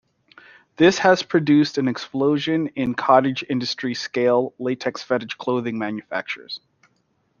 [0.77, 6.59] This has produced an explosion in cottage industry scale latex fetish clothing manufacturers.